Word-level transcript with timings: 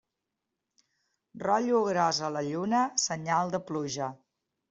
Rotllo 1.43 1.81
gros 1.89 2.21
a 2.29 2.33
la 2.37 2.43
lluna, 2.47 2.81
senyal 3.05 3.55
de 3.57 3.63
pluja. 3.71 4.09